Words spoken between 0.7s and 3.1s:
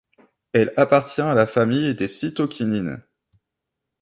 appartient à la famille des cytokinines.